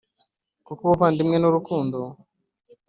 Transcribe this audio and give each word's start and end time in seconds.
kuko 0.65 0.81
ubuvandimwe 0.83 1.37
n’urukundo 1.39 1.97